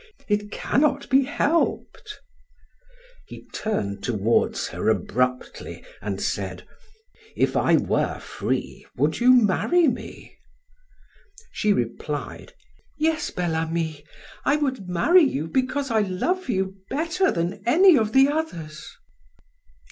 [0.27, 2.17] It cannot be helped."
[3.27, 6.65] He turned toward her abruptly and said:
[7.35, 10.39] "If I were free would you marry me?"
[11.51, 12.53] She replied:
[12.97, 14.03] "Yes, Bel Ami,
[14.43, 18.97] I would marry you because I love you better than any of the others."